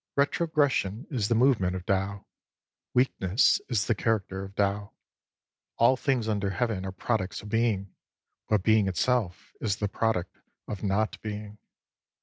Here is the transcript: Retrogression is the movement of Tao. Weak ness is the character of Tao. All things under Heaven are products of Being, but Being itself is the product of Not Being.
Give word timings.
Retrogression 0.15 1.05
is 1.11 1.27
the 1.27 1.35
movement 1.35 1.75
of 1.75 1.85
Tao. 1.85 2.25
Weak 2.95 3.13
ness 3.21 3.61
is 3.69 3.85
the 3.85 3.93
character 3.93 4.43
of 4.43 4.55
Tao. 4.55 4.93
All 5.77 5.95
things 5.95 6.27
under 6.27 6.49
Heaven 6.49 6.87
are 6.87 6.91
products 6.91 7.43
of 7.43 7.49
Being, 7.49 7.93
but 8.49 8.63
Being 8.63 8.87
itself 8.87 9.51
is 9.61 9.75
the 9.75 9.87
product 9.87 10.35
of 10.67 10.81
Not 10.81 11.21
Being. 11.21 11.59